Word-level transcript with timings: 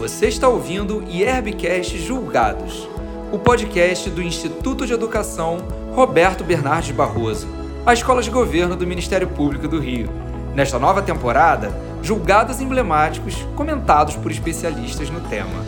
Você 0.00 0.28
está 0.28 0.48
ouvindo 0.48 1.02
IERBcast 1.02 1.98
Julgados, 1.98 2.88
o 3.30 3.38
podcast 3.38 4.08
do 4.08 4.22
Instituto 4.22 4.86
de 4.86 4.94
Educação 4.94 5.58
Roberto 5.94 6.42
Bernardes 6.42 6.90
Barroso, 6.90 7.46
a 7.84 7.92
escola 7.92 8.22
de 8.22 8.30
governo 8.30 8.74
do 8.74 8.86
Ministério 8.86 9.28
Público 9.28 9.68
do 9.68 9.78
Rio. 9.78 10.08
Nesta 10.54 10.78
nova 10.78 11.02
temporada, 11.02 11.68
julgados 12.02 12.62
emblemáticos 12.62 13.42
comentados 13.54 14.16
por 14.16 14.30
especialistas 14.30 15.10
no 15.10 15.20
tema. 15.28 15.62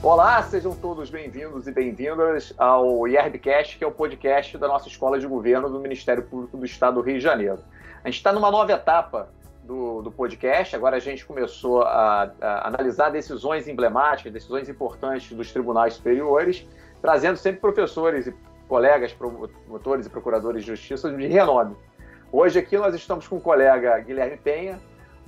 Olá, 0.00 0.40
sejam 0.44 0.72
todos 0.72 1.10
bem-vindos 1.10 1.66
e 1.66 1.72
bem-vindas 1.72 2.54
ao 2.56 3.08
IERBcast, 3.08 3.78
que 3.78 3.82
é 3.82 3.86
o 3.86 3.90
podcast 3.90 4.56
da 4.56 4.68
nossa 4.68 4.86
escola 4.86 5.18
de 5.18 5.26
governo 5.26 5.68
do 5.68 5.80
Ministério 5.80 6.22
Público 6.22 6.56
do 6.56 6.64
Estado 6.64 6.94
do 6.94 7.00
Rio 7.00 7.16
de 7.16 7.20
Janeiro. 7.24 7.58
A 8.04 8.06
gente 8.06 8.18
está 8.18 8.32
numa 8.32 8.52
nova 8.52 8.70
etapa 8.70 9.28
do, 9.62 10.02
do 10.02 10.10
podcast. 10.10 10.74
Agora 10.74 10.96
a 10.96 11.00
gente 11.00 11.24
começou 11.24 11.82
a, 11.82 12.32
a, 12.40 12.68
analisar 12.68 13.10
decisões 13.10 13.68
emblemáticas, 13.68 14.32
decisões 14.32 14.68
importantes 14.68 15.32
dos 15.32 15.52
tribunais 15.52 15.94
superiores, 15.94 16.66
trazendo 17.00 17.36
sempre 17.36 17.60
professores 17.60 18.26
e 18.26 18.34
colegas, 18.68 19.12
promotores 19.12 20.06
e 20.06 20.10
procuradores 20.10 20.64
de 20.64 20.68
justiça 20.68 21.10
de 21.10 21.26
renome. 21.26 21.76
Hoje 22.30 22.58
aqui 22.58 22.76
nós 22.78 22.94
estamos 22.94 23.28
com 23.28 23.36
o 23.36 23.40
colega 23.40 23.98
Guilherme 24.00 24.36
Penha, 24.36 24.80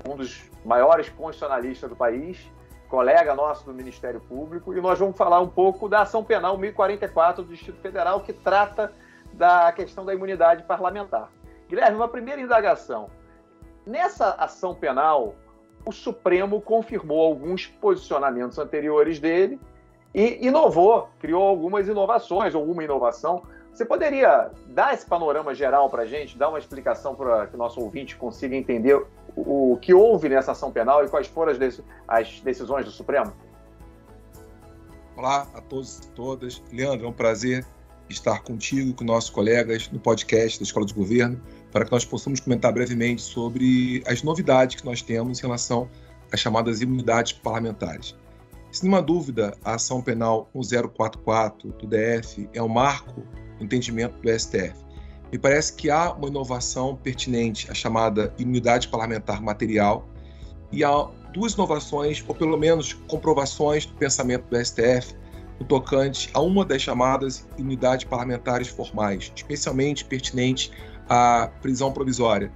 um 0.08 0.16
dos 0.16 0.50
maiores 0.64 1.08
constitucionalistas 1.10 1.88
do 1.88 1.94
país, 1.96 2.50
colega 2.88 3.34
nosso 3.34 3.64
do 3.66 3.74
Ministério 3.74 4.20
Público, 4.20 4.74
e 4.74 4.80
nós 4.80 4.98
vamos 4.98 5.16
falar 5.16 5.41
um 5.41 5.48
pouco 5.48 5.88
da 5.88 6.02
ação 6.02 6.24
penal 6.24 6.56
1044 6.56 7.42
do 7.42 7.52
Distrito 7.52 7.80
Federal, 7.80 8.20
que 8.20 8.32
trata 8.32 8.92
da 9.32 9.70
questão 9.72 10.05
da 10.05 10.14
imunidade 10.14 10.62
parlamentar. 10.62 11.28
Guilherme, 11.69 11.96
uma 11.96 12.08
primeira 12.08 12.41
indagação. 12.41 13.10
Nessa 13.86 14.30
ação 14.30 14.74
penal, 14.74 15.34
o 15.84 15.92
Supremo 15.92 16.60
confirmou 16.60 17.20
alguns 17.20 17.66
posicionamentos 17.66 18.58
anteriores 18.58 19.18
dele 19.18 19.60
e 20.14 20.46
inovou, 20.46 21.08
criou 21.18 21.42
algumas 21.42 21.86
inovações, 21.86 22.54
alguma 22.54 22.82
inovação. 22.82 23.42
Você 23.72 23.84
poderia 23.84 24.50
dar 24.68 24.94
esse 24.94 25.04
panorama 25.04 25.54
geral 25.54 25.91
para 25.91 26.02
a 26.02 26.06
gente, 26.06 26.38
dar 26.38 26.48
uma 26.48 26.58
explicação 26.58 27.14
para 27.14 27.48
que 27.48 27.56
o 27.56 27.58
nosso 27.58 27.80
ouvinte 27.80 28.16
consiga 28.16 28.56
entender 28.56 29.04
o, 29.36 29.76
que 29.82 29.92
houve 29.92 30.28
nessa 30.28 30.52
ação 30.52 30.70
penal 30.70 31.04
e 31.04 31.08
quais 31.08 31.26
foram 31.26 31.52
as 32.06 32.41
decisões 32.41 32.84
do 32.84 32.91
Supremo? 32.91 33.32
Olá 35.16 35.46
a 35.54 35.60
todos 35.60 35.98
e 35.98 36.08
todas. 36.10 36.62
Leandro, 36.72 37.06
é 37.06 37.08
um 37.08 37.12
prazer 37.12 37.66
estar 38.08 38.42
contigo 38.42 38.92
com 38.94 39.05
nossos 39.05 39.30
colegas 39.30 39.91
no 39.91 39.98
podcast 39.98 40.58
da 40.58 40.64
Escola 40.64 40.86
de 40.86 40.94
Governo 40.94 41.41
para 41.72 41.84
que 41.84 41.92
nós 41.92 42.05
possamos 42.05 42.41
comentar 42.41 42.72
brevemente 42.72 43.22
sobre 43.22 44.02
as 44.06 44.22
novidades 44.22 44.77
que 44.77 44.84
nós 44.84 45.02
temos 45.02 45.38
em 45.38 45.42
relação 45.42 45.88
às 46.32 46.41
chamadas 46.41 46.80
imunidades 46.80 47.32
parlamentares. 47.32 48.14
Sem 48.70 48.88
nenhuma 48.88 49.02
dúvida, 49.02 49.56
a 49.64 49.75
ação 49.75 50.02
penal 50.02 50.48
1044 50.55 51.72
do 51.72 51.86
DF 51.86 52.48
é 52.52 52.62
um 52.62 52.69
marco 52.69 53.22
no 53.58 53.64
entendimento 53.64 54.16
do 54.20 54.38
STF. 54.38 54.75
Me 55.30 55.38
parece 55.38 55.75
que 55.75 55.91
há 55.91 56.12
uma 56.12 56.28
inovação 56.28 56.97
pertinente, 56.97 57.70
a 57.70 57.75
chamada 57.75 58.32
imunidade 58.38 58.88
parlamentar 58.88 59.41
material, 59.41 60.08
e 60.70 60.84
há 60.84 61.08
duas 61.32 61.55
inovações, 61.55 62.25
ou 62.27 62.34
pelo 62.34 62.56
menos 62.56 62.92
comprovações 62.92 63.86
do 63.86 63.94
pensamento 63.94 64.44
do 64.48 64.64
STF 64.64 65.14
no 65.58 65.66
tocante 65.66 66.30
a 66.34 66.41
uma 66.41 66.64
das 66.64 66.83
chamadas 66.83 67.47
imunidades 67.56 68.05
parlamentares 68.05 68.69
formais, 68.69 69.33
especialmente 69.34 70.05
pertinente 70.05 70.70
a 71.08 71.50
prisão 71.60 71.92
provisória 71.92 72.52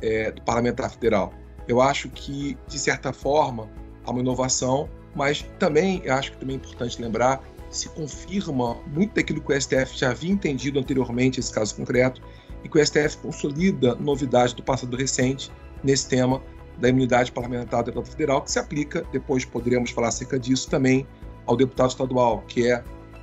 é, 0.00 0.30
do 0.30 0.42
parlamentar 0.42 0.90
federal. 0.90 1.32
Eu 1.68 1.80
acho 1.80 2.08
que, 2.10 2.58
de 2.66 2.78
certa 2.78 3.12
forma, 3.12 3.70
há 4.04 4.10
uma 4.10 4.20
inovação, 4.20 4.88
mas 5.14 5.42
também 5.58 6.02
acho 6.08 6.32
que 6.32 6.38
também 6.38 6.56
é 6.56 6.58
importante 6.58 7.00
lembrar 7.00 7.42
se 7.70 7.88
confirma 7.88 8.76
muito 8.86 9.14
daquilo 9.14 9.40
que 9.40 9.52
o 9.52 9.60
STF 9.60 9.96
já 9.96 10.10
havia 10.10 10.30
entendido 10.30 10.78
anteriormente, 10.78 11.40
esse 11.40 11.50
caso 11.50 11.74
concreto, 11.74 12.20
e 12.62 12.68
que 12.68 12.78
o 12.78 12.86
STF 12.86 13.16
consolida 13.18 13.94
novidade 13.94 14.54
do 14.54 14.62
passado 14.62 14.94
recente 14.94 15.50
nesse 15.82 16.08
tema 16.08 16.40
da 16.78 16.88
imunidade 16.88 17.32
parlamentar 17.32 17.82
do 17.82 17.86
deputado 17.86 18.10
federal, 18.10 18.42
que 18.42 18.50
se 18.50 18.58
aplica, 18.58 19.04
depois 19.10 19.44
poderemos 19.44 19.90
falar 19.90 20.08
acerca 20.08 20.38
disso 20.38 20.68
também, 20.68 21.06
ao 21.46 21.56
deputado 21.56 21.90
estadual, 21.90 22.42
que 22.46 22.70
é 22.70 22.82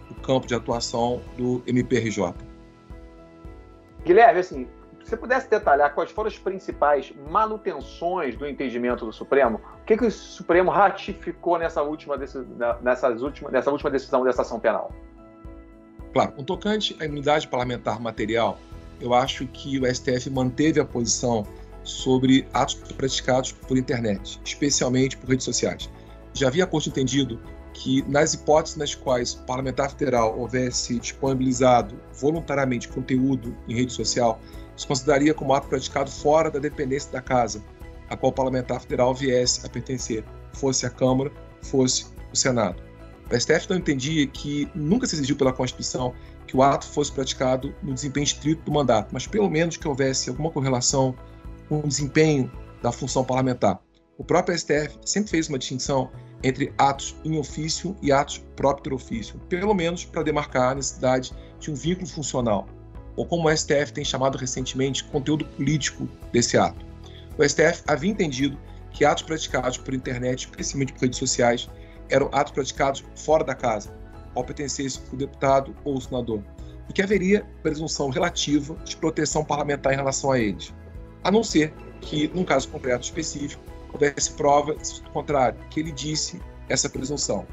o 0.10 0.16
campo 0.16 0.48
de 0.48 0.56
atuação 0.56 1.22
do 1.38 1.62
MPRJ. 1.66 2.34
Guilherme, 4.04 4.40
assim, 4.40 4.68
se 5.04 5.10
você 5.10 5.18
pudesse 5.18 5.50
detalhar 5.50 5.94
quais 5.94 6.12
foram 6.12 6.28
as 6.28 6.38
principais 6.38 7.14
manutenções 7.30 8.36
do 8.36 8.48
entendimento 8.48 9.06
do 9.06 9.14
Supremo, 9.14 9.60
o 9.82 9.86
que, 9.86 9.98
que 9.98 10.06
o 10.06 10.12
Supremo 10.12 10.70
ratificou 10.70 11.58
nessa 11.58 11.82
última, 11.82 12.16
nessas 12.82 13.22
última, 13.22 13.50
nessa 13.50 13.72
última 13.72 13.90
decisão 13.90 14.24
dessa 14.24 14.42
ação 14.42 14.60
penal? 14.60 14.92
Claro, 16.14 16.34
no 16.38 16.44
tocante 16.44 16.96
à 17.00 17.06
imunidade 17.06 17.48
parlamentar 17.48 18.00
material, 18.00 18.58
eu 19.00 19.14
acho 19.14 19.46
que 19.48 19.80
o 19.80 19.86
STF 19.86 20.30
manteve 20.30 20.80
a 20.80 20.86
posição 20.86 21.46
sobre 21.84 22.48
atos 22.54 22.76
praticados 22.76 23.52
por 23.52 23.78
internet, 23.78 24.40
especialmente 24.44 25.18
por 25.18 25.30
redes 25.30 25.46
sociais. 25.46 25.90
Já 26.34 26.48
havia 26.48 26.64
a 26.64 26.68
Corte 26.68 26.90
entendido 26.90 27.40
que, 27.80 28.04
nas 28.10 28.34
hipóteses 28.34 28.78
nas 28.78 28.94
quais 28.94 29.36
o 29.36 29.44
parlamentar 29.44 29.90
federal 29.92 30.38
houvesse 30.38 31.00
disponibilizado 31.00 31.98
voluntariamente 32.14 32.90
conteúdo 32.90 33.56
em 33.70 33.74
rede 33.74 33.94
social, 33.94 34.40
se 34.76 34.86
consideraria 34.86 35.34
como 35.34 35.54
ato 35.54 35.70
praticado 35.70 36.12
fora 36.12 36.52
da 36.52 36.60
dependência 36.60 37.10
da 37.10 37.22
casa 37.22 37.64
a 38.10 38.18
qual 38.18 38.32
o 38.32 38.36
parlamentar 38.36 38.82
federal 38.82 39.14
viesse 39.14 39.66
a 39.66 39.70
pertencer, 39.70 40.26
fosse 40.52 40.86
a 40.86 40.90
Câmara, 40.90 41.32
fosse 41.62 42.08
o 42.34 42.36
Senado. 42.36 42.82
O 43.32 43.40
STF 43.40 43.70
não 43.70 43.78
entendia 43.78 44.28
que 44.28 44.70
nunca 44.76 45.08
se 45.08 45.16
exigiu 45.16 45.36
pela 45.36 45.54
Constituição 45.54 46.14
que 46.48 46.58
o 46.58 46.64
ato 46.64 46.86
fosse 46.88 47.12
praticado 47.12 47.74
no 47.84 47.94
desempenho 47.94 48.24
estrito 48.24 48.64
do 48.64 48.72
mandato, 48.72 49.10
mas 49.14 49.28
pelo 49.28 49.50
menos 49.50 49.78
que 49.78 49.88
houvesse 49.88 50.30
alguma 50.30 50.52
correlação 50.52 51.16
com 51.70 51.80
o 51.80 51.88
desempenho 51.88 52.52
da 52.82 52.92
função 52.92 53.24
parlamentar. 53.24 53.80
O 54.18 54.24
próprio 54.24 54.58
STF 54.58 54.98
sempre 55.06 55.30
fez 55.30 55.48
uma 55.48 55.60
distinção 55.60 56.10
entre 56.44 56.74
atos 56.78 57.16
em 57.24 57.38
ofício 57.38 57.96
e 58.02 58.12
atos 58.12 58.44
próprio 58.56 58.96
ofício, 58.96 59.40
pelo 59.50 59.74
menos 59.74 60.06
para 60.06 60.24
demarcar 60.24 60.72
a 60.72 60.76
necessidade 60.76 61.34
de 61.60 61.72
um 61.72 61.76
vínculo 61.76 62.08
funcional, 62.08 62.68
ou 63.16 63.26
como 63.26 63.50
o 63.50 63.56
STF 63.56 63.92
tem 63.94 64.06
chamado 64.06 64.38
recentemente, 64.38 65.04
conteúdo 65.04 65.46
político 65.46 66.08
desse 66.32 66.58
ato. 66.58 66.86
O 67.38 67.48
STF 67.48 67.84
havia 67.88 68.12
entendido 68.12 68.58
que 68.92 69.06
atos 69.06 69.24
praticados 69.24 69.78
por 69.78 69.94
internet, 69.94 70.46
especialmente 70.46 70.94
por 70.94 71.02
redes 71.02 71.20
sociais, 71.20 71.70
eram 72.10 72.30
atos 72.32 72.54
praticados 72.54 73.04
fora 73.16 73.44
da 73.44 73.54
casa, 73.54 73.94
ao 74.36 74.44
pertencesse 74.44 75.00
o 75.12 75.16
deputado 75.16 75.76
ou 75.84 75.98
o 75.98 76.02
senador, 76.02 76.42
e 76.90 76.94
que 76.94 77.02
haveria 77.02 77.46
presunção 77.62 78.10
relativa 78.10 78.76
de 78.84 78.96
proteção 78.96 79.44
parlamentar 79.44 79.94
em 79.94 79.98
relação 79.98 80.32
a 80.32 80.40
eles, 80.40 80.74
a 81.24 81.30
não 81.30 81.44
ser 81.44 81.74
que, 82.02 82.30
num 82.30 82.44
caso 82.44 82.70
concreto 82.70 83.04
específico, 83.04 83.62
houvesse 83.92 84.32
prova 84.34 84.74
do 84.74 85.10
contrário, 85.12 85.60
que 85.70 85.80
ele 85.80 85.92
disse 85.92 86.42
essa 86.68 86.90
presunção. 86.90 87.46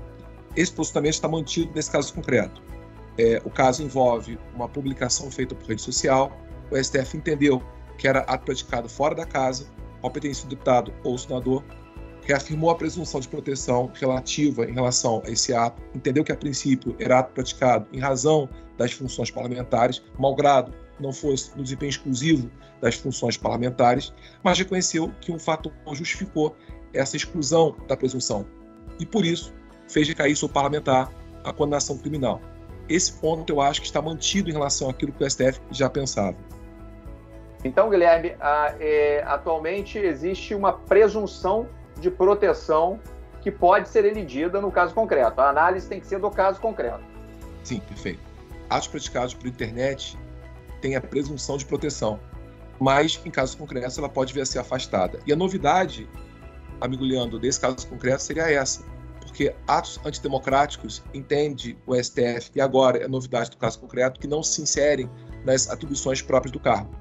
Esse 0.54 0.72
posicionamento 0.72 1.14
está 1.14 1.28
mantido 1.28 1.72
nesse 1.74 1.91
caso 1.91 2.14
concreto. 2.14 2.62
É, 3.19 3.41
o 3.44 3.50
caso 3.50 3.82
envolve 3.82 4.38
uma 4.54 4.69
publicação 4.69 5.30
feita 5.30 5.54
por 5.54 5.66
rede 5.69 5.82
social. 5.82 6.32
O 6.70 6.76
STF 6.76 7.16
entendeu 7.16 7.62
que 7.98 8.06
era 8.06 8.20
ato 8.20 8.44
praticado 8.44 8.88
fora 8.88 9.14
da 9.14 9.25
casa, 9.25 9.66
competência 10.00 10.44
do 10.46 10.50
deputado 10.50 10.92
ou 11.02 11.16
senador, 11.16 11.64
reafirmou 12.22 12.70
a 12.70 12.75
presunção 12.75 13.20
de 13.20 13.28
proteção 13.28 13.91
relativa 13.94 14.64
em 14.64 14.72
relação 14.72 15.22
a 15.25 15.30
esse 15.30 15.54
ato, 15.54 15.80
entendeu 15.94 16.25
que 16.25 16.32
a 16.32 16.36
princípio 16.36 16.94
era 16.98 17.20
ato 17.20 17.32
praticado 17.32 17.86
em 17.92 18.00
razão 18.00 18.48
das 18.76 18.92
funções 18.92 19.30
parlamentares, 19.30 20.02
malgrado 20.19 20.72
não 20.98 21.12
fosse 21.12 21.56
no 21.56 21.62
desempenho 21.62 21.90
exclusivo 21.90 22.50
das 22.80 22.94
funções 22.94 23.36
parlamentares, 23.36 24.12
mas 24.42 24.58
reconheceu 24.58 25.12
que 25.20 25.32
um 25.32 25.38
fato 25.38 25.72
justificou 25.92 26.56
essa 26.93 27.16
exclusão 27.16 27.76
da 27.87 27.96
presunção 27.96 28.46
e, 28.98 29.04
por 29.04 29.25
isso, 29.25 29.52
fez 29.88 30.08
recair 30.08 30.37
sobre 30.37 30.52
o 30.52 30.54
parlamentar 30.54 31.12
a 31.44 31.52
condenação 31.52 31.98
criminal. 31.98 32.40
Esse 32.88 33.12
ponto 33.12 33.52
eu 33.52 33.60
acho 33.60 33.81
que 33.81 33.87
está 33.87 34.00
mantido 34.00 34.48
em 34.48 34.52
relação 34.52 34.88
àquilo 34.88 35.12
que 35.12 35.22
o 35.22 35.31
STF 35.31 35.60
já 35.70 35.88
pensava. 35.90 36.37
Então, 37.64 37.90
Guilherme, 37.90 38.37
a, 38.40 38.75
é, 38.78 39.22
atualmente 39.26 39.99
existe 39.99 40.54
uma 40.54 40.72
presunção 40.72 41.69
de 42.00 42.10
proteção 42.10 43.00
que 43.40 43.50
pode 43.50 43.88
ser 43.88 44.04
elegida 44.04 44.60
no 44.60 44.70
caso 44.70 44.94
concreto. 44.94 45.40
A 45.40 45.49
análise 45.49 45.88
tem 45.88 46.00
que 46.00 46.06
ser 46.06 46.19
do 46.19 46.31
caso 46.31 46.60
concreto. 46.60 47.00
Sim, 47.64 47.81
perfeito. 47.81 48.20
Atos 48.69 48.88
praticados 48.88 49.34
por 49.34 49.46
internet 49.46 50.16
tem 50.81 50.96
a 50.96 51.00
presunção 51.00 51.56
de 51.56 51.64
proteção, 51.64 52.20
mas 52.81 53.20
em 53.25 53.31
casos 53.31 53.55
concretos 53.55 53.96
ela 53.99 54.08
pode 54.08 54.32
vir 54.32 54.43
a 54.43 54.46
ser 54.46 54.58
afastada. 54.58 55.19
E 55.26 55.32
a 55.32 55.37
novidade, 55.37 56.08
amigo 56.81 57.05
Leandro, 57.05 57.38
desse 57.38 57.61
caso 57.61 57.87
concreto 57.87 58.23
seria 58.23 58.50
essa, 58.50 58.82
porque 59.20 59.55
atos 59.67 60.00
antidemocráticos 60.05 61.02
entende 61.12 61.76
o 61.87 61.94
STF, 61.94 62.50
e 62.55 62.61
agora 62.61 62.99
é 62.99 63.08
novidade 63.08 63.50
do 63.50 63.56
caso 63.56 63.78
concreto, 63.78 64.20
que 64.20 64.26
não 64.26 64.43
se 64.43 64.62
inserem 64.62 65.11
nas 65.44 65.69
atribuições 65.69 66.23
próprias 66.23 66.52
do 66.52 66.61
cargo. 66.61 66.94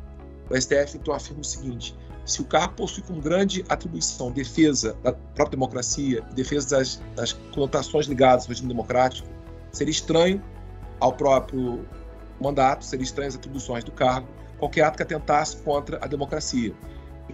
O 0.49 0.59
STF 0.59 0.97
então 0.97 1.13
afirma 1.13 1.41
o 1.41 1.45
seguinte: 1.45 1.95
se 2.25 2.41
o 2.41 2.45
cargo 2.45 2.73
possui 2.73 3.03
como 3.03 3.21
grande 3.21 3.63
atribuição 3.69 4.31
defesa 4.31 4.97
da 5.03 5.13
própria 5.13 5.51
democracia, 5.51 6.21
defesa 6.33 6.77
das, 6.77 7.01
das 7.15 7.33
conotações 7.33 8.07
ligadas 8.07 8.45
ao 8.45 8.49
regime 8.49 8.67
democrático, 8.67 9.27
seria 9.71 9.91
estranho 9.91 10.43
ao 10.99 11.13
próprio 11.13 11.85
mandato, 12.39 12.83
seria 12.83 13.03
estranho 13.03 13.29
às 13.29 13.35
atribuições 13.35 13.83
do 13.83 13.91
cargo, 13.91 14.27
qualquer 14.57 14.83
ato 14.83 14.97
que 14.97 15.03
atentasse 15.03 15.57
contra 15.57 15.97
a 16.03 16.07
democracia. 16.07 16.73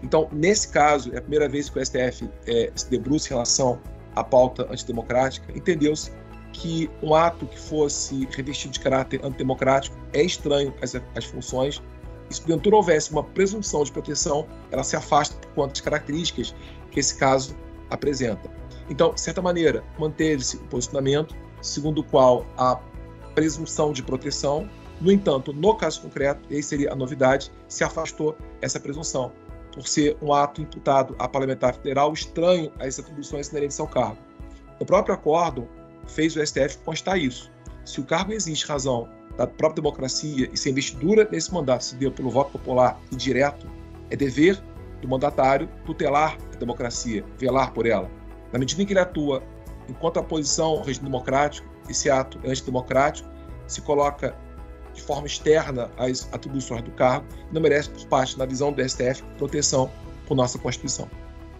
Então, 0.02 0.30
nesse 0.32 0.70
caso, 0.70 1.14
é 1.14 1.18
a 1.18 1.22
primeira 1.22 1.50
vez 1.50 1.70
que 1.70 1.78
o 1.78 1.86
STF 1.86 2.30
é, 2.48 2.72
se 2.74 2.90
debruça 2.90 3.28
em 3.28 3.30
relação 3.32 3.80
à 4.16 4.24
pauta 4.24 4.68
antidemocrática, 4.72 5.52
entendeu-se 5.56 6.12
que 6.54 6.90
um 7.02 7.16
ato 7.16 7.46
que 7.46 7.60
fosse 7.60 8.28
revestido 8.32 8.74
de 8.74 8.80
caráter 8.80 9.24
antidemocrático 9.24 9.96
é 10.14 10.22
estranho 10.22 10.74
às, 10.82 10.96
às 11.16 11.26
funções 11.26 11.82
e 12.30 12.34
se 12.34 12.42
porventura 12.42 12.78
houvesse 12.78 13.12
uma 13.12 13.24
presunção 13.24 13.84
de 13.84 13.92
proteção, 13.92 14.48
ela 14.72 14.84
se 14.84 14.96
afasta 14.96 15.36
por 15.36 15.54
conta 15.54 15.70
das 15.70 15.82
características 15.82 16.56
que 16.90 17.00
esse 17.00 17.16
caso 17.18 17.56
apresenta. 17.90 18.50
Então, 18.90 19.14
de 19.14 19.22
certa 19.22 19.42
maneira, 19.42 19.84
manteve-se 20.00 20.58
o 20.58 20.62
posicionamento 20.62 21.36
segundo 21.62 22.00
o 22.00 22.04
qual 22.04 22.46
a 22.58 22.80
presunção 23.36 23.94
de 23.94 24.04
proteção, 24.04 24.70
no 25.02 25.12
entanto, 25.12 25.52
no 25.52 25.76
caso 25.76 26.02
concreto, 26.02 26.42
e 26.50 26.56
aí 26.56 26.64
seria 26.64 26.94
a 26.94 26.96
novidade, 26.96 27.52
se 27.68 27.84
afastou 27.84 28.38
essa 28.62 28.80
presunção, 28.80 29.32
por 29.74 29.88
ser 29.88 30.16
um 30.22 30.32
ato 30.32 30.62
imputado 30.62 31.16
a 31.18 31.28
parlamentar 31.28 31.74
federal 31.74 32.14
estranho 32.14 32.72
às 32.80 33.00
atribuições 33.00 33.50
inerentes 33.50 33.80
ao 33.80 33.88
cargo. 33.88 34.18
O 34.80 34.86
próprio 34.86 35.16
acórdão 35.16 35.68
fez 36.08 36.36
o 36.36 36.46
STF 36.46 36.78
constar 36.86 37.18
isso. 37.18 37.52
Se 37.84 38.00
o 38.00 38.04
cargo 38.04 38.32
existe 38.32 38.68
razão 38.68 39.10
da 39.38 39.48
própria 39.48 39.82
democracia 39.82 40.50
e 40.52 40.58
se 40.58 40.70
a 40.70 40.72
investidura 40.72 41.28
nesse 41.32 41.54
mandato 41.54 41.84
se 41.84 41.96
deu 41.96 42.12
pelo 42.12 42.30
voto 42.30 42.52
popular 42.52 43.00
e 43.12 43.16
direto, 43.16 43.68
é 44.10 44.16
dever 44.16 44.62
do 45.02 45.08
mandatário 45.08 45.68
tutelar 45.86 46.38
a 46.54 46.58
democracia, 46.58 47.26
velar 47.38 47.74
por 47.74 47.88
ela. 47.88 48.10
Na 48.52 48.60
medida 48.60 48.82
em 48.84 48.86
que 48.86 48.94
ele 48.94 49.00
atua 49.00 49.42
enquanto 49.90 50.20
a 50.20 50.24
posição 50.24 50.68
ao 50.68 50.84
regime 50.84 51.06
democrático, 51.06 51.68
esse 51.90 52.10
ato 52.10 52.40
é 52.44 52.50
antidemocrático, 52.50 53.30
se 53.68 53.82
coloca 53.82 54.36
de 54.94 55.02
forma 55.02 55.28
externa 55.28 55.90
às 55.98 56.32
atribuições 56.34 56.82
do 56.82 56.92
cargo 56.92 57.26
não 57.52 57.62
merece, 57.62 57.90
por 57.90 58.06
parte, 58.08 58.38
na 58.38 58.46
visão 58.46 58.72
do 58.72 58.88
STF, 58.88 59.24
proteção 59.38 59.90
por 60.28 60.36
nossa 60.36 60.58
Constituição. 60.60 61.10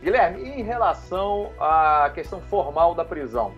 Guilherme, 0.02 0.44
em 0.44 0.64
relação 0.64 1.52
à 1.60 2.12
questão 2.14 2.42
formal 2.42 2.96
da 2.96 3.06
prisão, 3.06 3.54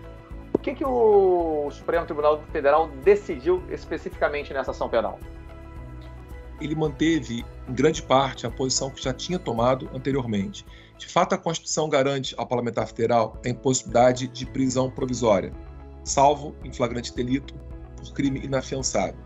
que, 0.64 0.74
que 0.74 0.86
o 0.86 1.70
Supremo 1.70 2.06
Tribunal 2.06 2.42
Federal 2.52 2.88
decidiu 3.04 3.62
especificamente 3.70 4.54
nessa 4.54 4.72
ação 4.72 4.90
penal? 4.90 5.20
Ele 6.62 6.74
manteve, 6.74 7.46
em 7.68 7.74
grande 7.74 8.02
parte, 8.02 8.48
a 8.48 8.52
posição 8.52 8.90
que 8.90 9.04
já 9.04 9.14
tinha 9.14 9.38
tomado 9.38 9.90
anteriormente. 9.94 10.66
De 10.98 11.08
fato, 11.08 11.36
a 11.36 11.38
Constituição 11.38 11.90
garante 11.90 12.34
ao 12.38 12.48
parlamentar 12.48 12.88
federal 12.88 13.40
a 13.46 13.50
impossibilidade 13.50 14.28
de 14.28 14.46
prisão 14.46 14.90
provisória, 14.90 15.52
salvo 16.06 16.56
em 16.64 16.72
flagrante 16.72 17.14
delito 17.14 17.54
por 17.98 18.14
crime 18.14 18.40
inafiançável. 18.40 19.20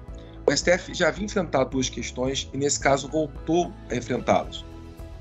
O 0.49 0.55
STF 0.55 0.93
já 0.93 1.09
havia 1.09 1.25
enfrentado 1.25 1.71
duas 1.71 1.89
questões 1.89 2.49
e, 2.53 2.57
nesse 2.57 2.79
caso, 2.79 3.09
voltou 3.09 3.69
a 3.91 3.95
enfrentá-las. 3.95 4.63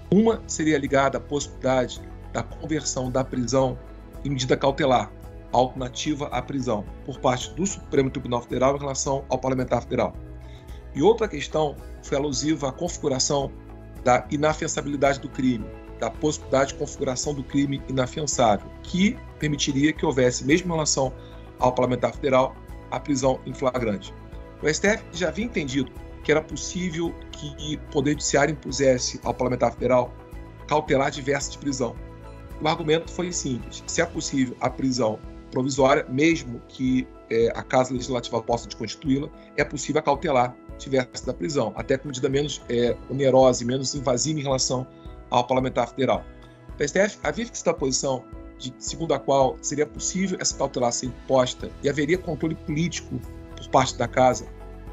Uma 0.08 0.40
seria 0.46 0.78
ligada 0.78 1.18
à 1.18 1.20
possibilidade 1.20 2.00
da 2.32 2.44
conversão 2.44 3.10
da 3.10 3.24
prisão 3.24 3.76
em 4.24 4.30
medida 4.30 4.56
cautelar, 4.56 5.10
alternativa 5.50 6.28
à 6.28 6.40
prisão 6.40 6.84
por 7.04 7.18
parte 7.18 7.52
do 7.54 7.66
Supremo 7.66 8.08
Tribunal 8.08 8.40
Federal 8.42 8.76
em 8.76 8.78
relação 8.78 9.24
ao 9.28 9.36
parlamentar 9.36 9.82
federal. 9.82 10.16
E 10.94 11.02
outra 11.02 11.26
questão 11.26 11.74
foi 12.04 12.16
alusiva 12.16 12.68
à 12.68 12.72
configuração 12.72 13.50
da 14.04 14.24
inafiançabilidade 14.30 15.18
do 15.18 15.28
crime, 15.28 15.66
da 15.98 16.08
possibilidade 16.08 16.72
de 16.72 16.78
configuração 16.78 17.34
do 17.34 17.42
crime 17.42 17.82
inafiançável, 17.88 18.70
que 18.84 19.18
permitiria 19.40 19.92
que 19.92 20.06
houvesse, 20.06 20.44
mesmo 20.44 20.68
em 20.68 20.72
relação 20.72 21.12
ao 21.58 21.72
parlamentar 21.72 22.14
federal, 22.14 22.54
a 22.92 23.00
prisão 23.00 23.40
em 23.44 23.52
flagrante. 23.52 24.14
O 24.62 24.68
STF 24.72 25.04
já 25.12 25.28
havia 25.28 25.44
entendido 25.44 25.90
que 26.24 26.32
era 26.32 26.42
possível 26.42 27.14
que 27.30 27.76
o 27.76 27.92
Poder 27.92 28.12
Judiciário 28.12 28.52
impusesse 28.52 29.20
ao 29.22 29.32
parlamentar 29.32 29.72
federal 29.72 30.12
cautelar 30.66 31.10
diversa 31.10 31.52
de 31.52 31.58
prisão. 31.58 31.94
O 32.60 32.66
argumento 32.66 33.10
foi 33.12 33.30
simples: 33.32 33.84
se 33.86 34.00
é 34.00 34.06
possível 34.06 34.56
a 34.60 34.68
prisão 34.68 35.18
provisória, 35.50 36.04
mesmo 36.08 36.60
que 36.68 37.06
é, 37.30 37.48
a 37.54 37.62
Casa 37.62 37.92
Legislativa 37.92 38.42
possa 38.42 38.66
desconstituí-la, 38.66 39.28
é 39.56 39.64
possível 39.64 40.02
cautelar 40.02 40.56
diversa 40.78 41.26
da 41.26 41.32
prisão, 41.32 41.72
até 41.76 41.96
com 41.96 42.08
medida 42.08 42.28
menos 42.28 42.62
é, 42.68 42.96
onerosa 43.08 43.62
e 43.62 43.66
menos 43.66 43.94
invasiva 43.94 44.40
em 44.40 44.42
relação 44.42 44.86
ao 45.30 45.46
parlamentar 45.46 45.88
federal. 45.88 46.24
O 46.78 46.86
STF 46.86 47.18
havia 47.22 47.46
fixado 47.46 47.70
a 47.70 47.74
posição 47.74 48.24
de, 48.58 48.74
segundo 48.78 49.14
a 49.14 49.18
qual 49.18 49.56
seria 49.62 49.86
possível 49.86 50.36
essa 50.40 50.56
cautelar 50.56 50.92
ser 50.92 51.06
imposta 51.06 51.70
e 51.82 51.88
haveria 51.88 52.18
controle 52.18 52.54
político 52.54 53.20
por 53.56 53.68
parte 53.68 53.96
da 53.96 54.06
Casa, 54.06 54.46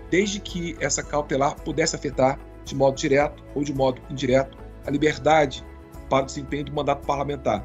desde 0.09 0.39
que 0.39 0.75
essa 0.79 1.03
cautelar 1.03 1.55
pudesse 1.61 1.95
afetar 1.95 2.39
de 2.65 2.75
modo 2.75 2.95
direto 2.95 3.43
ou 3.53 3.63
de 3.63 3.73
modo 3.73 4.01
indireto 4.09 4.57
a 4.85 4.91
liberdade 4.91 5.63
para 6.09 6.23
o 6.23 6.25
desempenho 6.25 6.65
do 6.65 6.73
mandato 6.73 7.05
parlamentar 7.05 7.63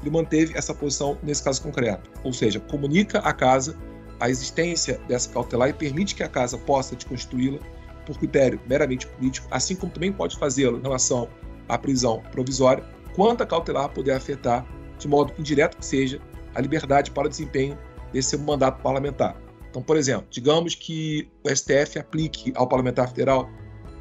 ele 0.00 0.10
manteve 0.10 0.56
essa 0.56 0.74
posição 0.74 1.18
nesse 1.22 1.42
caso 1.42 1.62
concreto, 1.62 2.10
ou 2.22 2.32
seja, 2.32 2.60
comunica 2.60 3.18
à 3.20 3.32
casa 3.32 3.76
a 4.20 4.28
existência 4.28 5.00
dessa 5.06 5.30
cautelar 5.30 5.68
e 5.68 5.72
permite 5.72 6.14
que 6.14 6.22
a 6.22 6.28
casa 6.28 6.58
possa 6.58 6.96
desconstituí-la 6.96 7.58
por 8.04 8.18
critério 8.18 8.60
meramente 8.66 9.06
político, 9.06 9.46
assim 9.50 9.76
como 9.76 9.92
também 9.92 10.12
pode 10.12 10.38
fazê-lo 10.38 10.78
em 10.78 10.82
relação 10.82 11.28
à 11.68 11.78
prisão 11.78 12.22
provisória, 12.32 12.84
quanto 13.14 13.42
a 13.42 13.46
cautelar 13.46 13.88
poder 13.90 14.12
afetar, 14.12 14.66
de 14.98 15.06
modo 15.06 15.32
indireto 15.38 15.76
que 15.76 15.84
seja, 15.84 16.20
a 16.54 16.60
liberdade 16.60 17.10
para 17.10 17.26
o 17.26 17.30
desempenho 17.30 17.78
desse 18.12 18.36
mandato 18.36 18.82
parlamentar. 18.82 19.36
Então, 19.70 19.82
por 19.82 19.96
exemplo, 19.96 20.26
digamos 20.30 20.74
que 20.74 21.30
o 21.44 21.54
STF 21.54 21.98
aplique 21.98 22.52
ao 22.56 22.66
parlamentar 22.66 23.08
federal 23.08 23.48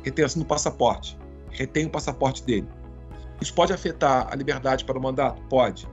retenção 0.04 0.42
do 0.42 0.48
passaporte, 0.48 1.18
retém 1.52 1.86
o 1.86 1.90
passaporte 1.90 2.44
dele. 2.44 2.68
Isso 3.42 3.54
pode 3.54 3.74
afetar 3.74 4.28
a 4.32 4.36
liberdade 4.36 4.86
para 4.86 4.98
o 4.98 5.02
mandato? 5.02 5.42
Pode. 5.50 5.86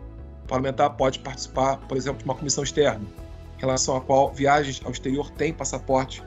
O 0.44 0.46
parlamentar 0.46 0.90
pode 0.96 1.18
participar, 1.18 1.78
por 1.88 1.96
exemplo, 1.96 2.18
de 2.18 2.24
uma 2.24 2.34
comissão 2.34 2.62
externa, 2.62 3.04
em 3.56 3.60
relação 3.60 3.96
à 3.96 4.00
qual 4.00 4.32
viagens 4.32 4.80
ao 4.84 4.92
exterior 4.92 5.30
têm 5.30 5.52
passaporte 5.52 6.22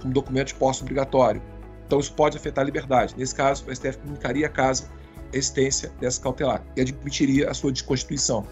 como 0.00 0.12
documento 0.12 0.48
de 0.48 0.54
posse 0.54 0.82
obrigatório. 0.82 1.42
Então, 1.86 1.98
isso 1.98 2.12
pode 2.12 2.36
afetar 2.36 2.62
a 2.62 2.66
liberdade. 2.66 3.14
Nesse 3.16 3.34
caso, 3.34 3.64
o 3.66 3.74
STF 3.74 3.98
comunicaria 3.98 4.46
à 4.46 4.50
casa 4.50 4.88
a 5.32 5.36
existência 5.36 5.92
dessa 6.00 6.20
cautelar 6.20 6.64
e 6.76 6.80
admitiria 6.80 7.50
a 7.50 7.54
sua 7.54 7.72
desconstituição. 7.72 8.46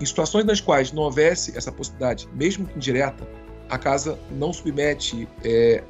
Em 0.00 0.04
situações 0.04 0.44
nas 0.44 0.60
quais 0.60 0.92
não 0.92 1.04
houvesse 1.04 1.56
essa 1.56 1.70
possibilidade, 1.70 2.28
mesmo 2.34 2.68
indireta, 2.74 3.26
a 3.74 3.78
casa 3.78 4.18
não 4.30 4.52
submete 4.52 5.28
é, 5.42 5.82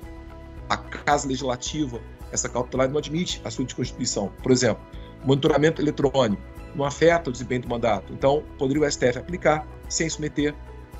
a 0.68 0.76
casa 0.76 1.28
legislativa 1.28 2.00
essa 2.32 2.48
cautelar 2.48 2.88
não 2.88 2.98
admite 2.98 3.40
a 3.44 3.50
sua 3.50 3.64
desconstituição. 3.64 4.32
Por 4.42 4.50
exemplo, 4.50 4.82
monitoramento 5.24 5.80
eletrônico 5.80 6.42
não 6.74 6.84
afeta 6.84 7.30
o 7.30 7.32
desempenho 7.32 7.62
do 7.62 7.68
mandato. 7.68 8.12
Então, 8.12 8.42
poderia 8.58 8.82
o 8.82 8.90
STF 8.90 9.18
aplicar 9.18 9.66
sem 9.88 10.08
submeter 10.08 10.52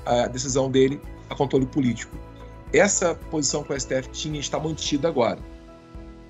a 0.05 0.27
decisão 0.27 0.71
dele 0.71 1.01
a 1.29 1.35
controle 1.35 1.65
político. 1.65 2.15
Essa 2.71 3.15
posição 3.15 3.63
que 3.63 3.73
o 3.73 3.79
STF 3.79 4.09
tinha 4.11 4.39
está 4.39 4.57
mantida 4.57 5.09
agora. 5.09 5.39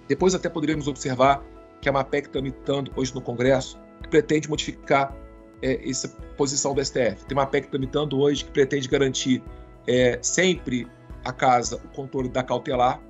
Depois 0.08 0.34
até 0.34 0.50
poderíamos 0.50 0.88
observar 0.88 1.44
que 1.82 1.88
a 1.88 1.92
MAPEC 1.92 2.28
está 2.28 2.40
tramitando 2.40 2.92
hoje 2.96 3.14
no 3.14 3.22
Congresso, 3.22 3.80
que 4.02 4.10
pretende 4.10 4.50
modificar 4.50 5.16
é, 5.62 5.88
essa 5.88 6.08
posição 6.36 6.74
do 6.74 6.84
STF. 6.84 7.26
Tem 7.28 7.38
uma 7.38 7.46
PEC 7.46 7.68
tramitando 7.68 8.20
hoje 8.20 8.44
que 8.46 8.52
pretende 8.52 8.88
garantir 8.88 9.44
é, 9.88 10.20
sempre 10.22 10.88
a 11.24 11.32
casa 11.32 11.78
o 11.78 11.88
controle 11.90 12.30
da 12.30 12.44
cautelar, 12.44 13.02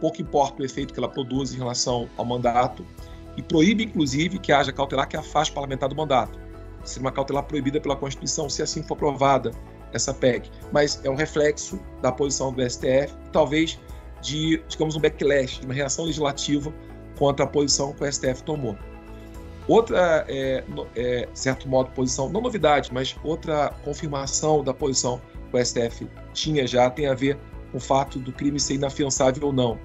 pouco 0.00 0.22
importa 0.22 0.62
o 0.62 0.64
efeito 0.64 0.94
que 0.94 1.00
ela 1.00 1.08
produz 1.08 1.52
em 1.52 1.58
relação 1.58 2.08
ao 2.16 2.24
mandato, 2.24 2.84
e 3.36 3.42
proíbe, 3.42 3.84
inclusive, 3.84 4.38
que 4.38 4.50
haja 4.50 4.72
cautelar 4.72 5.08
que 5.08 5.16
afaste 5.16 5.52
o 5.52 5.54
parlamentar 5.54 5.88
do 5.88 5.94
mandato. 5.94 6.38
Seria 6.84 7.04
uma 7.04 7.12
cautelar 7.12 7.44
proibida 7.44 7.80
pela 7.80 7.94
Constituição, 7.94 8.48
se 8.48 8.62
assim 8.62 8.82
for 8.82 8.94
aprovada 8.94 9.52
essa 9.92 10.12
PEC. 10.12 10.50
Mas 10.72 11.00
é 11.04 11.10
um 11.10 11.14
reflexo 11.14 11.80
da 12.02 12.10
posição 12.10 12.52
do 12.52 12.68
STF, 12.68 13.14
talvez 13.32 13.78
de, 14.20 14.60
digamos, 14.68 14.96
um 14.96 15.00
backlash, 15.00 15.60
de 15.60 15.66
uma 15.66 15.74
reação 15.74 16.04
legislativa 16.04 16.72
contra 17.16 17.44
a 17.44 17.48
posição 17.48 17.92
que 17.92 18.02
o 18.02 18.12
STF 18.12 18.42
tomou. 18.42 18.76
Outra, 19.68 20.24
é, 20.28 20.64
é, 20.96 21.28
certo 21.34 21.68
modo, 21.68 21.90
posição, 21.90 22.28
não 22.28 22.40
novidade, 22.40 22.90
mas 22.92 23.14
outra 23.22 23.70
confirmação 23.84 24.64
da 24.64 24.72
posição 24.72 25.20
o 25.52 25.64
STF 25.64 26.08
tinha 26.32 26.66
já 26.66 26.90
tem 26.90 27.06
a 27.06 27.14
ver 27.14 27.38
com 27.70 27.78
o 27.78 27.80
fato 27.80 28.18
do 28.18 28.32
crime 28.32 28.58
ser 28.58 28.74
inafiançável 28.74 29.46
ou 29.46 29.52
não. 29.52 29.78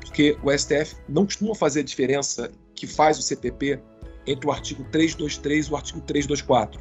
Porque 0.00 0.36
o 0.42 0.56
STF 0.56 0.96
não 1.08 1.24
costuma 1.24 1.54
fazer 1.54 1.80
a 1.80 1.84
diferença 1.84 2.50
que 2.74 2.86
faz 2.86 3.18
o 3.18 3.22
CPP 3.22 3.80
entre 4.26 4.46
o 4.46 4.52
artigo 4.52 4.84
323 4.84 5.66
e 5.66 5.72
o 5.72 5.76
artigo 5.76 6.00
324. 6.00 6.80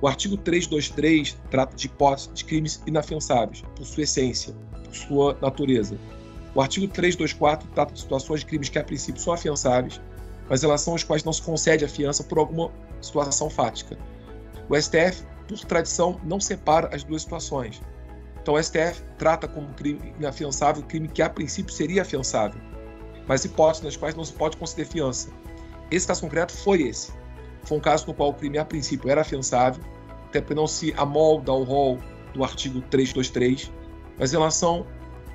O 0.00 0.06
artigo 0.06 0.36
323 0.36 1.36
trata 1.50 1.76
de 1.76 1.86
hipóteses 1.86 2.30
de 2.32 2.44
crimes 2.44 2.80
inafiançáveis, 2.86 3.62
por 3.74 3.84
sua 3.84 4.04
essência, 4.04 4.54
por 4.84 4.94
sua 4.94 5.38
natureza. 5.42 5.98
O 6.54 6.60
artigo 6.60 6.86
324 6.88 7.68
trata 7.74 7.92
de 7.92 8.00
situações 8.00 8.40
de 8.40 8.46
crimes 8.46 8.68
que, 8.68 8.78
a 8.78 8.84
princípio, 8.84 9.20
são 9.20 9.32
afiançáveis, 9.32 10.00
mas 10.48 10.62
em 10.62 10.66
relação 10.66 10.94
aos 10.94 11.02
quais 11.02 11.24
não 11.24 11.32
se 11.32 11.42
concede 11.42 11.84
a 11.84 11.88
fiança 11.88 12.22
por 12.22 12.38
alguma 12.38 12.70
situação 13.00 13.50
fática. 13.50 13.98
O 14.68 14.80
STF, 14.80 15.24
por 15.56 15.66
tradição, 15.66 16.20
não 16.24 16.38
separa 16.38 16.94
as 16.94 17.02
duas 17.02 17.22
situações. 17.22 17.80
Então 18.40 18.54
o 18.54 18.62
STF 18.62 19.02
trata 19.18 19.48
como 19.48 19.74
crime 19.74 20.14
inafiançável 20.18 20.82
crime 20.82 21.08
que 21.08 21.22
a 21.22 21.28
princípio 21.28 21.72
seria 21.72 22.02
afiançável, 22.02 22.60
mas 23.26 23.44
hipóteses 23.44 23.84
nas 23.84 23.96
quais 23.96 24.14
não 24.14 24.24
se 24.24 24.32
pode 24.32 24.56
conceder 24.56 24.86
fiança. 24.86 25.30
Esse 25.90 26.06
caso 26.06 26.22
concreto 26.22 26.52
foi 26.52 26.82
esse. 26.82 27.12
Foi 27.64 27.78
um 27.78 27.80
caso 27.80 28.06
no 28.06 28.14
qual 28.14 28.30
o 28.30 28.34
crime 28.34 28.58
a 28.58 28.64
princípio 28.64 29.10
era 29.10 29.20
afiançável, 29.20 29.82
até 30.26 30.40
porque 30.40 30.54
não 30.54 30.66
se 30.66 30.94
amolda 30.96 31.52
ao 31.52 31.62
rol 31.62 31.98
do 32.32 32.44
artigo 32.44 32.80
323, 32.82 33.70
mas 34.18 34.32
em 34.32 34.36
relação 34.36 34.86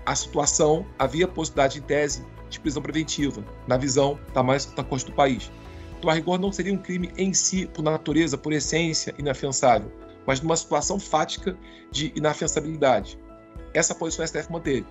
à 0.05 0.15
situação, 0.15 0.85
havia 0.97 1.27
possibilidade 1.27 1.79
em 1.79 1.81
tese 1.81 2.25
de 2.49 2.59
prisão 2.59 2.81
preventiva, 2.81 3.43
na 3.67 3.77
visão 3.77 4.19
da 4.33 4.43
mais 4.43 4.65
da 4.65 4.83
Corte 4.83 5.05
do 5.05 5.13
país. 5.13 5.51
Então, 5.97 6.09
a 6.09 6.13
rigor, 6.13 6.39
não 6.39 6.51
seria 6.51 6.73
um 6.73 6.77
crime 6.77 7.11
em 7.17 7.33
si, 7.33 7.65
por 7.65 7.81
natureza, 7.81 8.37
por 8.37 8.51
essência, 8.51 9.13
inafiançável, 9.17 9.91
mas 10.25 10.41
numa 10.41 10.55
situação 10.55 10.99
fática 10.99 11.57
de 11.91 12.11
inafiançabilidade. 12.15 13.19
Essa 13.73 13.93
posição 13.93 14.23
a 14.23 14.27
STF 14.27 14.51
manteve. 14.51 14.85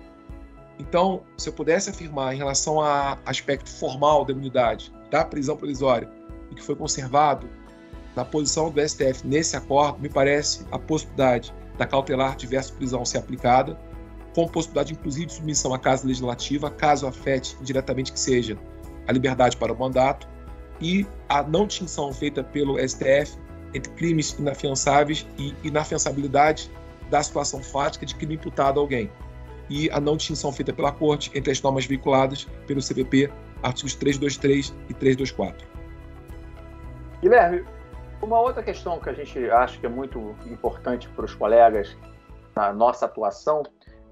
Então, 0.79 1.23
se 1.37 1.49
eu 1.49 1.53
pudesse 1.53 1.89
afirmar 1.89 2.33
em 2.33 2.37
relação 2.37 2.81
a 2.81 3.17
aspecto 3.25 3.69
formal 3.69 4.25
da 4.25 4.33
imunidade 4.33 4.93
da 5.09 5.23
prisão 5.23 5.55
provisória 5.55 6.09
e 6.51 6.55
que 6.55 6.63
foi 6.63 6.75
conservado 6.75 7.47
na 8.15 8.25
posição 8.25 8.69
do 8.69 8.87
STF 8.87 9.25
nesse 9.25 9.55
acordo, 9.55 9.99
me 9.99 10.09
parece 10.09 10.65
a 10.71 10.79
possibilidade 10.79 11.53
da 11.77 11.85
cautelar 11.85 12.35
diversa 12.35 12.73
prisão 12.73 13.03
ser 13.05 13.19
aplicada, 13.19 13.79
com 14.35 14.47
possibilidade 14.47 14.93
inclusive 14.93 15.27
de 15.27 15.33
submissão 15.33 15.73
à 15.73 15.79
Casa 15.79 16.07
Legislativa, 16.07 16.69
caso 16.69 17.07
afete 17.07 17.55
diretamente 17.61 18.11
que 18.11 18.19
seja 18.19 18.57
a 19.07 19.11
liberdade 19.11 19.57
para 19.57 19.73
o 19.73 19.77
mandato, 19.77 20.27
e 20.81 21.05
a 21.29 21.43
não 21.43 21.67
distinção 21.67 22.11
feita 22.11 22.43
pelo 22.43 22.77
STF 22.77 23.37
entre 23.73 23.91
crimes 23.93 24.31
inafiançáveis 24.37 25.27
e 25.37 25.53
inafiançabilidade 25.63 26.71
da 27.09 27.21
situação 27.21 27.61
fática 27.61 28.05
de 28.05 28.15
crime 28.15 28.35
imputado 28.35 28.79
a 28.79 28.83
alguém, 28.83 29.11
e 29.69 29.89
a 29.91 29.99
não 29.99 30.17
distinção 30.17 30.51
feita 30.51 30.73
pela 30.73 30.91
Corte 30.91 31.31
entre 31.33 31.51
as 31.51 31.61
normas 31.61 31.85
veiculadas 31.85 32.45
pelo 32.67 32.81
CPP, 32.81 33.31
artigos 33.61 33.95
323 33.95 34.73
e 34.89 34.93
324. 34.93 35.67
Guilherme, 37.21 37.65
uma 38.21 38.39
outra 38.39 38.61
questão 38.61 38.99
que 38.99 39.09
a 39.09 39.13
gente 39.13 39.49
acha 39.49 39.79
que 39.79 39.85
é 39.85 39.89
muito 39.89 40.35
importante 40.45 41.07
para 41.09 41.25
os 41.25 41.33
colegas 41.33 41.97
na 42.55 42.73
nossa 42.73 43.05
atuação 43.05 43.63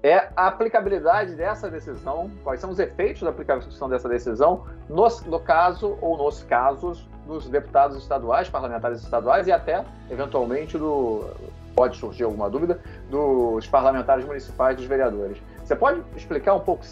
é 0.02 0.28
a 0.34 0.48
aplicabilidade 0.48 1.34
dessa 1.34 1.70
decisão, 1.70 2.30
quais 2.42 2.60
são 2.60 2.70
os 2.70 2.78
efeitos 2.78 3.22
da 3.22 3.30
aplicação 3.30 3.88
dessa 3.88 4.08
decisão 4.08 4.66
no, 4.88 5.06
no 5.26 5.38
caso 5.38 5.96
ou 6.00 6.18
nos 6.18 6.42
casos 6.42 7.08
dos 7.26 7.48
deputados 7.48 7.96
estaduais, 7.96 8.48
parlamentares 8.48 9.00
estaduais 9.00 9.46
e 9.46 9.52
até, 9.52 9.84
eventualmente, 10.10 10.76
do 10.76 11.24
pode 11.74 11.96
surgir 11.96 12.24
alguma 12.24 12.50
dúvida, 12.50 12.80
dos 13.10 13.66
parlamentares 13.66 14.26
municipais, 14.26 14.76
dos 14.76 14.84
vereadores. 14.84 15.38
Você 15.64 15.74
pode 15.74 16.02
explicar 16.14 16.54
um 16.54 16.60
pouco, 16.60 16.84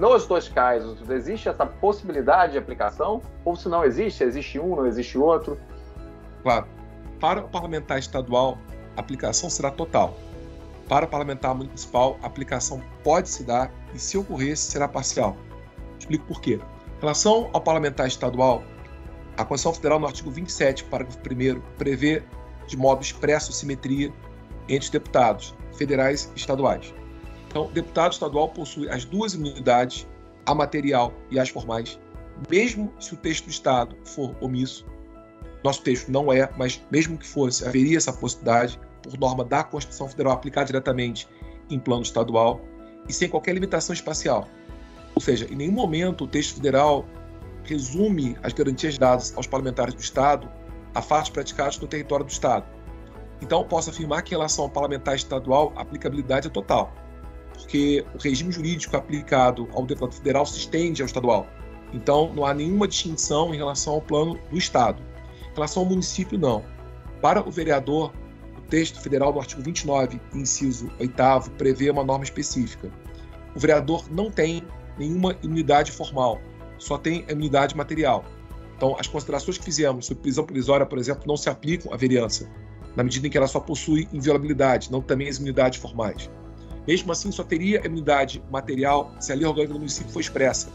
nos 0.00 0.26
dois 0.26 0.48
casos, 0.48 0.98
existe 1.10 1.48
essa 1.48 1.66
possibilidade 1.66 2.52
de 2.52 2.58
aplicação? 2.58 3.20
Ou 3.44 3.54
se 3.54 3.68
não 3.68 3.84
existe, 3.84 4.24
existe 4.24 4.58
um, 4.58 4.76
não 4.76 4.86
existe 4.86 5.18
outro? 5.18 5.58
Claro. 6.42 6.66
Para 7.20 7.40
o 7.40 7.48
parlamentar 7.48 7.98
estadual, 7.98 8.56
a 8.96 9.00
aplicação 9.00 9.50
será 9.50 9.70
total. 9.70 10.14
Para 10.88 11.06
o 11.06 11.08
parlamentar 11.08 11.54
municipal, 11.54 12.18
a 12.22 12.26
aplicação 12.26 12.82
pode 13.02 13.28
se 13.28 13.44
dar 13.44 13.72
e, 13.94 13.98
se 13.98 14.18
ocorrer, 14.18 14.56
será 14.56 14.88
parcial. 14.88 15.36
Explico 15.98 16.26
por 16.26 16.40
quê. 16.40 16.60
Em 16.98 17.00
relação 17.00 17.50
ao 17.52 17.60
parlamentar 17.60 18.06
estadual, 18.06 18.62
a 19.36 19.44
Constituição 19.44 19.74
Federal, 19.74 19.98
no 19.98 20.06
artigo 20.06 20.30
27, 20.30 20.84
parágrafo 20.84 21.18
1, 21.18 21.60
prevê 21.78 22.22
de 22.66 22.76
modo 22.76 23.02
expresso 23.02 23.52
simetria 23.52 24.12
entre 24.68 24.84
os 24.84 24.90
deputados 24.90 25.54
federais 25.76 26.30
e 26.34 26.38
estaduais. 26.38 26.94
Então, 27.48 27.70
deputado 27.72 28.12
estadual 28.12 28.48
possui 28.48 28.88
as 28.88 29.04
duas 29.04 29.34
imunidades, 29.34 30.06
a 30.46 30.54
material 30.54 31.12
e 31.30 31.38
as 31.38 31.48
formais, 31.48 31.98
mesmo 32.50 32.92
se 32.98 33.14
o 33.14 33.16
texto 33.16 33.44
do 33.44 33.50
Estado 33.50 33.96
for 34.04 34.34
omisso. 34.40 34.86
Nosso 35.62 35.82
texto 35.82 36.10
não 36.10 36.32
é, 36.32 36.50
mas 36.56 36.82
mesmo 36.90 37.16
que 37.16 37.26
fosse, 37.26 37.66
haveria 37.66 37.96
essa 37.96 38.12
possibilidade, 38.12 38.80
por 39.02 39.18
norma 39.18 39.44
da 39.44 39.62
Constituição 39.62 40.08
Federal, 40.08 40.32
aplicada 40.34 40.66
diretamente 40.66 41.28
em 41.70 41.78
plano 41.78 42.02
estadual 42.02 42.60
e 43.08 43.12
sem 43.12 43.28
qualquer 43.28 43.54
limitação 43.54 43.92
espacial. 43.92 44.48
Ou 45.14 45.20
seja, 45.20 45.46
em 45.50 45.56
nenhum 45.56 45.72
momento 45.72 46.24
o 46.24 46.26
texto 46.28 46.56
federal 46.56 47.04
resume 47.64 48.36
as 48.42 48.52
garantias 48.52 48.98
dadas 48.98 49.36
aos 49.36 49.46
parlamentares 49.46 49.94
do 49.94 50.00
Estado 50.00 50.50
a 50.94 51.02
fatos 51.02 51.30
praticados 51.30 51.78
no 51.78 51.86
território 51.86 52.24
do 52.24 52.30
Estado. 52.30 52.66
Então, 53.40 53.64
posso 53.64 53.90
afirmar 53.90 54.22
que, 54.22 54.34
em 54.34 54.36
relação 54.36 54.64
ao 54.64 54.70
parlamentar 54.70 55.16
estadual, 55.16 55.72
a 55.74 55.82
aplicabilidade 55.82 56.46
é 56.46 56.50
total, 56.50 56.92
porque 57.52 58.04
o 58.14 58.18
regime 58.18 58.52
jurídico 58.52 58.96
aplicado 58.96 59.68
ao 59.72 59.84
deputado 59.84 60.14
federal 60.14 60.46
se 60.46 60.58
estende 60.58 61.02
ao 61.02 61.06
estadual. 61.06 61.46
Então, 61.92 62.32
não 62.34 62.46
há 62.46 62.54
nenhuma 62.54 62.86
distinção 62.86 63.52
em 63.52 63.56
relação 63.56 63.94
ao 63.94 64.00
plano 64.00 64.38
do 64.50 64.56
Estado. 64.56 65.02
Em 65.50 65.54
relação 65.54 65.82
ao 65.82 65.88
município, 65.88 66.38
não. 66.38 66.64
Para 67.20 67.46
o 67.46 67.50
vereador, 67.50 68.12
texto 68.72 69.02
federal 69.02 69.30
do 69.34 69.38
artigo 69.38 69.60
29, 69.60 70.18
inciso 70.32 70.90
8, 70.98 71.50
prevê 71.58 71.90
uma 71.90 72.02
norma 72.02 72.24
específica. 72.24 72.90
O 73.54 73.60
vereador 73.60 74.10
não 74.10 74.30
tem 74.30 74.62
nenhuma 74.98 75.36
imunidade 75.42 75.92
formal, 75.92 76.40
só 76.78 76.96
tem 76.96 77.22
imunidade 77.28 77.76
material. 77.76 78.24
Então, 78.74 78.96
as 78.98 79.06
considerações 79.06 79.58
que 79.58 79.64
fizemos 79.64 80.06
sobre 80.06 80.22
prisão 80.22 80.46
provisória, 80.46 80.86
por 80.86 80.96
exemplo, 80.96 81.24
não 81.26 81.36
se 81.36 81.50
aplicam 81.50 81.92
à 81.92 81.98
vereança, 81.98 82.48
na 82.96 83.04
medida 83.04 83.26
em 83.26 83.30
que 83.30 83.36
ela 83.36 83.46
só 83.46 83.60
possui 83.60 84.08
inviolabilidade, 84.10 84.90
não 84.90 85.02
também 85.02 85.28
as 85.28 85.36
imunidades 85.36 85.78
formais. 85.78 86.30
Mesmo 86.88 87.12
assim, 87.12 87.30
só 87.30 87.44
teria 87.44 87.84
imunidade 87.84 88.42
material 88.50 89.14
se 89.20 89.32
a 89.32 89.34
lei 89.34 89.44
orgânica 89.44 89.74
do 89.74 89.80
município 89.80 90.10
for 90.10 90.20
expressa. 90.20 90.70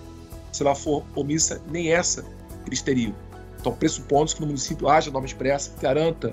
Se 0.52 0.62
ela 0.62 0.76
for 0.76 1.04
omissa, 1.16 1.64
nem 1.72 1.92
essa 1.92 2.24
eles 2.68 2.80
teriam. 2.80 3.16
Então, 3.60 3.74
pressupondo 3.74 4.36
que 4.36 4.42
no 4.42 4.46
município 4.46 4.88
haja 4.88 5.10
norma 5.10 5.26
expressa 5.26 5.72
que 5.72 5.82
garanta 5.82 6.32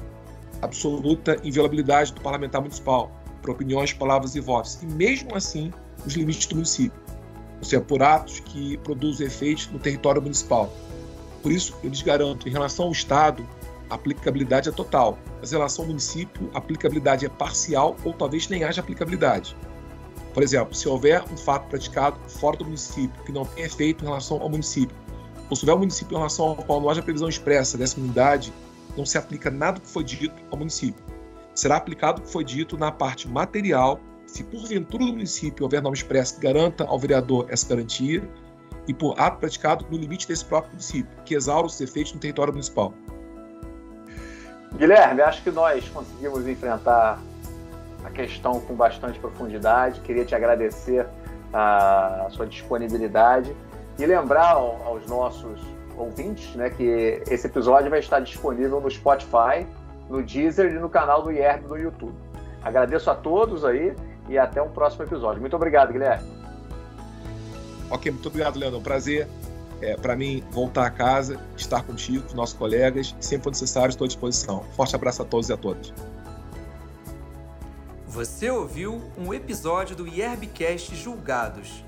absoluta 0.63 1.37
inviolabilidade 1.43 2.13
do 2.13 2.21
parlamentar 2.21 2.61
municipal 2.61 3.11
por 3.45 3.51
opiniões, 3.51 3.93
palavras 3.93 4.35
e 4.35 4.41
votos. 4.41 4.83
E 4.83 4.87
mesmo 4.87 5.37
assim, 5.37 5.73
os 6.07 6.15
limites 6.15 6.47
do 6.47 6.55
município. 6.55 6.99
Ou 7.59 7.65
seja, 7.65 7.83
por 7.83 8.03
atos 8.03 8.41
que 8.41 8.79
produzem 8.79 9.27
efeitos 9.27 9.69
no 9.69 9.79
território 9.79 10.23
municipal. 10.23 10.73
Por 11.43 11.53
isso, 11.53 11.77
eu 11.85 11.91
lhes 11.91 12.01
garanto, 12.01 12.49
em 12.49 12.53
relação 12.53 12.87
ao 12.87 12.93
Estado, 12.93 13.47
a 13.91 13.97
aplicabilidade 13.97 14.71
é 14.71 14.73
total, 14.73 15.19
mas 15.41 15.53
em 15.53 15.57
relação 15.57 15.85
ao 15.85 15.89
município, 15.89 16.51
a 16.55 16.59
aplicabilidade 16.59 17.27
é 17.27 17.29
parcial 17.29 17.97
ou 18.03 18.15
talvez 18.15 18.49
nem 18.49 18.65
haja 18.65 18.81
aplicabilidade. 18.81 19.55
Por 20.33 20.43
exemplo, 20.43 20.75
se 20.75 20.89
houver 20.89 21.23
um 21.31 21.37
fato 21.37 21.69
praticado 21.69 22.19
fora 22.29 22.57
do 22.57 22.65
município 22.65 23.23
que 23.25 23.31
não 23.31 23.45
tem 23.45 23.65
efeito 23.65 24.05
em 24.05 24.09
relação 24.09 24.41
ao 24.41 24.49
município, 24.49 24.97
ou 25.51 25.55
se 25.55 25.65
houver 25.65 25.75
um 25.75 25.81
município 25.81 26.15
em 26.15 26.17
relação 26.17 26.49
ao 26.49 26.57
qual 26.57 26.81
não 26.81 26.89
haja 26.89 27.03
previsão 27.03 27.29
expressa 27.29 27.77
dessa 27.77 28.01
unidade, 28.01 28.53
não 28.97 29.07
se 29.07 29.19
aplica 29.19 29.51
nada 29.51 29.81
que 29.81 29.89
foi 29.89 30.05
dito 30.05 30.35
ao 30.51 30.59
município. 30.59 31.05
Será 31.55 31.77
aplicado 31.77 32.21
o 32.21 32.25
que 32.25 32.31
foi 32.31 32.45
dito 32.45 32.77
na 32.77 32.91
parte 32.91 33.29
material, 33.29 34.01
se 34.27 34.43
porventura 34.45 35.05
do 35.05 35.13
município 35.13 35.65
houver 35.65 35.83
norma 35.83 35.95
expressa 35.95 36.35
que 36.35 36.41
garanta 36.41 36.85
ao 36.85 36.99
vereador 36.99 37.47
essa 37.49 37.69
garantia, 37.69 38.23
e 38.87 38.93
por 38.93 39.19
ato 39.19 39.39
praticado 39.39 39.87
no 39.91 39.97
limite 39.97 40.29
desse 40.29 40.45
próprio 40.45 40.73
município, 40.73 41.11
que 41.25 41.35
exaura 41.35 41.67
os 41.67 41.81
efeitos 41.81 42.13
no 42.13 42.21
território 42.21 42.53
municipal. 42.53 42.93
Guilherme, 44.77 45.23
acho 45.23 45.43
que 45.43 45.51
nós 45.51 45.89
conseguimos 45.89 46.47
enfrentar 46.47 47.21
a 48.05 48.11
questão 48.11 48.61
com 48.61 48.75
bastante 48.75 49.19
profundidade. 49.19 50.01
Queria 50.01 50.25
te 50.25 50.35
agradecer 50.35 51.07
a 51.53 52.27
sua 52.31 52.47
disponibilidade 52.47 53.55
e 53.99 54.05
lembrar 54.05 54.51
aos 54.51 55.07
nossos 55.07 55.61
ouvintes 55.97 56.55
né, 56.55 56.71
que 56.71 57.23
esse 57.29 57.47
episódio 57.47 57.91
vai 57.91 58.01
estar 58.01 58.21
disponível 58.21 58.81
no 58.81 58.91
Spotify, 58.91 59.67
no 60.09 60.23
Deezer 60.23 60.73
e 60.73 60.79
no 60.79 60.89
canal 60.89 61.23
do 61.23 61.31
IERB 61.31 61.67
no 61.69 61.77
YouTube. 61.77 62.15
Agradeço 62.63 63.11
a 63.11 63.15
todos 63.15 63.65
aí 63.65 63.95
e 64.29 64.39
até 64.39 64.61
um 64.63 64.71
próximo 64.71 65.05
episódio. 65.05 65.41
Muito 65.41 65.55
obrigado, 65.55 65.93
Guilherme. 65.93 66.27
Ok, 67.91 68.11
muito 68.11 68.27
obrigado, 68.29 68.59
Leandro. 68.59 68.79
É 68.79 68.81
um 68.81 68.83
prazer 68.83 69.29
é, 69.81 69.97
para 69.97 70.17
mim 70.17 70.43
voltar 70.51 70.87
a 70.87 70.91
casa, 70.91 71.39
estar 71.57 71.83
contigo, 71.83 72.27
com 72.29 72.35
nossos 72.35 72.57
colegas. 72.57 73.15
Sempre 73.21 73.45
for 73.45 73.51
necessário, 73.51 73.91
estou 73.91 74.05
à 74.05 74.09
disposição. 74.09 74.63
Forte 74.75 74.95
abraço 74.95 75.23
a 75.23 75.25
todos 75.25 75.49
e 75.49 75.53
a 75.53 75.57
todas. 75.57 75.93
Você 78.07 78.49
ouviu 78.49 79.03
um 79.19 79.35
episódio 79.35 79.97
do 79.97 80.07
IERBcast 80.07 80.95
Julgados, 80.95 81.85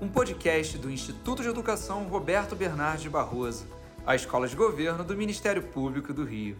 um 0.00 0.08
podcast 0.08 0.78
do 0.78 0.90
Instituto 0.90 1.42
de 1.42 1.48
Educação 1.48 2.04
Roberto 2.04 2.54
Bernardes 2.54 3.10
Barroso, 3.10 3.66
a 4.06 4.14
escola 4.14 4.46
de 4.46 4.54
governo 4.54 5.02
do 5.02 5.16
Ministério 5.16 5.62
Público 5.62 6.14
do 6.14 6.24
Rio. 6.24 6.56